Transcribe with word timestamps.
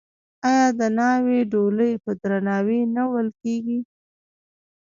آیا 0.49 0.67
د 0.79 0.81
ناوې 0.97 1.39
ډولۍ 1.51 1.93
په 2.03 2.11
درناوي 2.21 2.81
نه 2.95 3.03
وړل 3.11 3.29
کیږي؟ 3.41 3.79